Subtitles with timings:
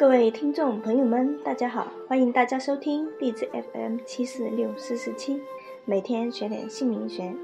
[0.00, 5.42] 各位听众朋友们，大家好，欢迎大家收听励志 FM 七四六四四七，
[5.84, 7.36] 每天学点姓名学。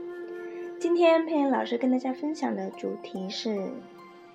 [0.80, 3.68] 今天佩妍老师跟大家分享的主题是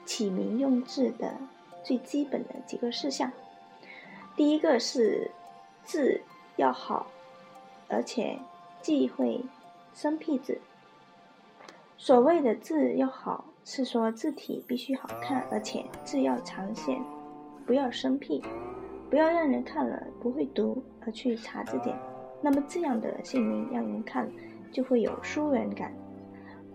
[0.06, 1.36] 起名用字的
[1.84, 3.32] 最基本的几个事项。
[4.36, 5.32] 第一个是
[5.84, 6.22] 字
[6.58, 7.08] 要好，
[7.88, 8.38] 而且
[8.84, 9.42] 忌讳
[9.96, 10.62] 生僻字。
[11.98, 17.02] 所谓的字要好，是说字体必须好看，而且字要长线，
[17.66, 18.42] 不要生僻，
[19.10, 21.98] 不要让人看了不会读而去查字典。
[22.42, 24.30] 那么这样的姓名让人看
[24.72, 25.94] 就会有疏远感。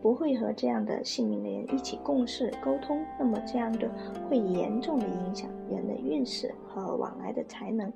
[0.03, 3.91] 不会和这样的姓名的人一起共事沟通，那么这样的
[4.29, 7.93] 会严重的影响人的运势和往来的才能，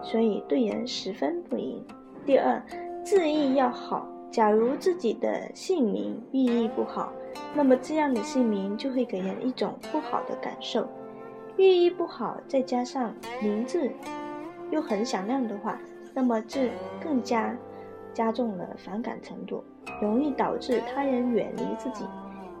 [0.00, 1.84] 所以对人十分不利。
[2.24, 2.62] 第二，
[3.04, 4.08] 字意要好。
[4.30, 7.12] 假如自己的姓名寓意不好，
[7.52, 10.88] 那么这样的姓名就会给人一种不好的感受。
[11.60, 13.90] 寓意不好，再加上名字
[14.70, 15.78] 又很响亮的话，
[16.14, 16.70] 那么这
[17.02, 17.54] 更加。
[18.12, 19.62] 加重了反感程度，
[20.02, 22.04] 容易导致他人远离自己，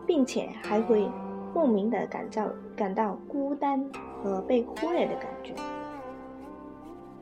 [0.06, 1.10] 并且还会
[1.52, 3.84] 莫名的感到感到孤单
[4.22, 5.52] 和被忽略的感觉。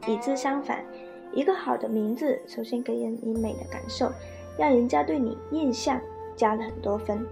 [0.07, 0.85] 与之相反，
[1.33, 4.13] 一个好的名字，首先给人以美的感受，
[4.59, 5.99] 让人家对你印象
[6.37, 7.27] 加了很多分，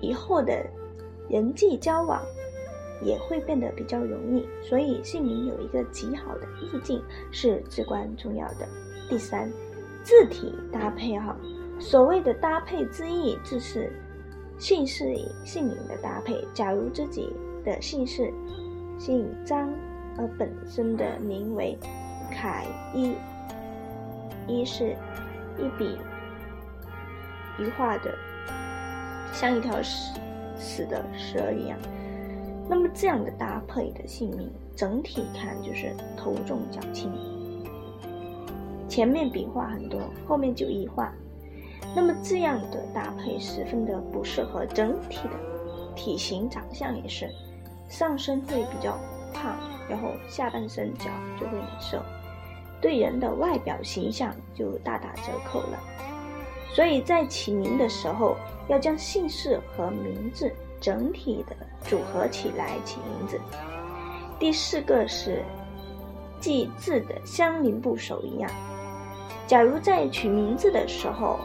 [0.00, 0.64] 以后的
[1.28, 2.22] 人际交往
[3.02, 4.46] 也会变得比较容易。
[4.62, 8.68] 所以，姓名有一个极好的意境是至关重要的。
[9.08, 9.50] 第三。
[10.04, 11.36] 字体搭配哈，
[11.78, 13.92] 所谓的搭配之意，就是
[14.56, 16.42] 姓氏与姓名的搭配。
[16.54, 17.30] 假如自己
[17.62, 18.32] 的姓氏
[18.96, 19.68] 姓张，
[20.16, 21.76] 而本身的名为
[22.30, 22.64] 凯
[22.94, 23.16] 一，
[24.46, 24.96] 一是
[25.58, 25.98] 一笔
[27.58, 28.16] 一画的，
[29.34, 30.18] 像一条死
[30.56, 31.78] 死的蛇一样。
[32.68, 37.10] 那么这样的搭配的姓名，整体看就是头重脚轻。
[38.88, 41.12] 前面笔画很多，后面就一画，
[41.96, 47.30] 那么这样的搭配十分的不适合整体的体型长相也是，
[47.88, 48.98] 上身会比较
[49.32, 49.56] 胖，
[49.88, 51.06] 然后下半身脚
[51.40, 51.98] 就会很瘦，
[52.80, 55.78] 对人的外表形象就大打折扣了。
[56.74, 58.36] 所以在起名的时候，
[58.68, 61.56] 要将姓氏和名字整体的
[61.88, 63.40] 组合起来起名字。
[64.38, 65.42] 第四个是，
[66.40, 68.50] 记字的相邻部首一样。
[69.46, 71.38] 假如在取名字的时候，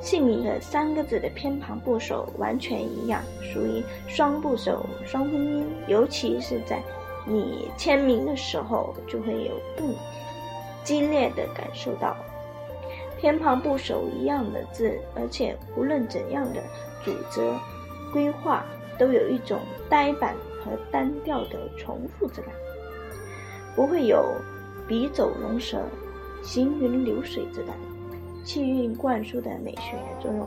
[0.00, 6.82] 姓名的三个字的偏旁部首完全一样，属于双部首、双分音，尤其是在
[7.26, 9.94] 你签名的时候，就会有更
[10.82, 12.16] 激烈的感受到
[13.18, 16.60] 偏旁部首一样的字，而且无论怎样的
[17.04, 17.40] 组织
[18.14, 18.64] 规划，
[18.96, 19.58] 都有一种
[19.90, 22.50] 呆板和单调的重复之感，
[23.74, 24.24] 不会有
[24.86, 25.82] 笔走龙蛇。
[26.42, 27.74] 行云流水之感，
[28.44, 30.46] 气韵灌输的美学作用，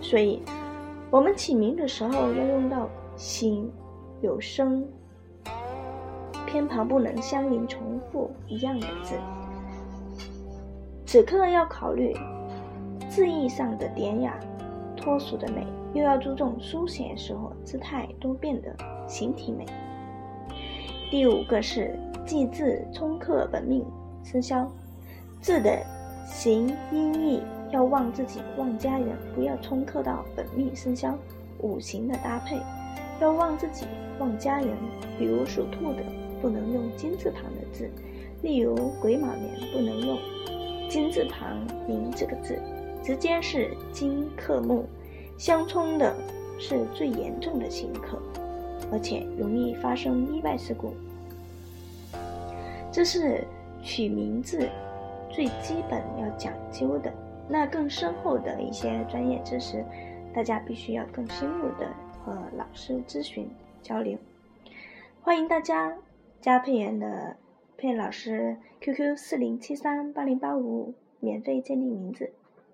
[0.00, 0.42] 所以，
[1.08, 3.70] 我们起名的时候要用到形
[4.22, 4.84] 有声，
[6.46, 9.14] 偏旁不能相邻重复一样的字。
[11.06, 12.12] 此刻要考虑
[13.08, 14.36] 字义上的典雅
[14.96, 15.64] 脱俗的美，
[15.96, 18.76] 又要注重书写时候姿态多变的
[19.08, 19.64] 形体美。
[21.10, 23.82] 第五个是记字冲克本命
[24.22, 24.70] 生肖。
[25.40, 25.82] 字的
[26.26, 31.16] 形音义要旺自己旺家人，不要冲克到本命生肖
[31.60, 32.58] 五行的搭配，
[33.20, 33.86] 要旺自己
[34.18, 34.68] 旺家人。
[35.18, 36.02] 比如属兔的
[36.42, 37.90] 不能用金字旁的字，
[38.42, 40.18] 例如癸卯年不能用
[40.90, 41.56] 金字旁
[41.88, 42.60] “名”这个字，
[43.02, 44.84] 直接是金克木，
[45.38, 46.14] 相冲的
[46.58, 48.18] 是最严重的刑克，
[48.90, 50.92] 而且容易发生意外事故。
[52.90, 53.44] 这是
[53.82, 54.68] 取名字。
[55.28, 57.12] 最基本要讲究的，
[57.46, 59.84] 那更深厚的一些专业知识，
[60.34, 61.92] 大家必须要更深入的
[62.24, 63.46] 和老师咨询
[63.82, 64.16] 交流。
[65.20, 65.98] 欢迎大家
[66.40, 67.36] 加佩妍的
[67.76, 72.30] 佩老师 QQ 四零七三八零八五五，免费鉴定名字，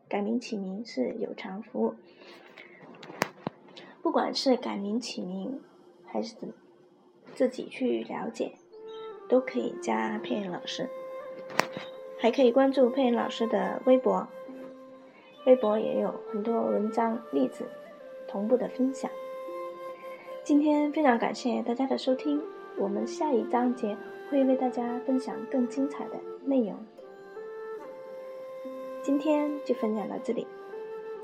[0.09, 1.94] 改名起名是有偿服务。
[4.02, 5.60] 不管是改名起名，
[6.04, 6.52] 还是怎
[7.34, 8.52] 自己去了解，
[9.28, 10.88] 都可以加佩妍老师。
[12.19, 14.28] 还可以关注佩恩老师的微博，
[15.46, 17.64] 微博也有很多文章例子
[18.28, 19.10] 同步的分享。
[20.44, 22.43] 今天非常感谢大家的收听，
[22.76, 23.96] 我们下一章节
[24.31, 26.76] 会为大家分享更精彩的内容。
[29.02, 30.46] 今天就分享到这里，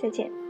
[0.00, 0.47] 再见。